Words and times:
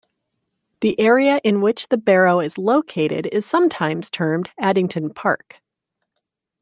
The 0.79 0.99
area 0.99 1.39
in 1.43 1.61
which 1.61 1.89
the 1.89 1.97
barrow 1.99 2.39
is 2.39 2.57
located 2.57 3.27
is 3.31 3.45
sometimes 3.45 4.09
termed 4.09 4.49
Addington 4.57 5.13
Park. 5.13 5.61